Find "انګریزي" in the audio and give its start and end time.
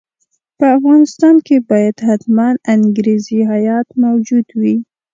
2.73-3.39